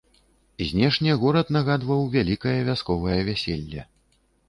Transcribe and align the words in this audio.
Знешне 0.69 1.11
горад 1.25 1.53
нагадваў 1.59 2.01
вялікае 2.17 2.57
вясковае 2.73 3.19
вяселле. 3.33 3.81